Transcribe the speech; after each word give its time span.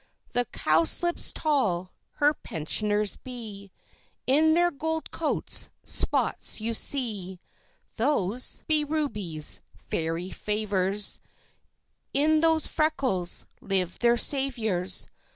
The 0.31 0.45
Cowslips 0.45 1.31
tall 1.31 1.91
her 2.13 2.33
pensioners 2.33 3.17
be; 3.17 3.71
In 4.25 4.55
their 4.55 4.71
gold 4.71 5.11
coats 5.11 5.69
spots 5.83 6.59
you 6.59 6.73
see; 6.73 7.39
Those 7.97 8.63
be 8.65 8.83
rubies, 8.83 9.61
Fairy 9.75 10.31
favours, 10.31 11.19
In 12.15 12.41
those 12.41 12.65
freckles 12.65 13.45
live 13.61 13.99
their 13.99 14.17
savours. 14.17 15.05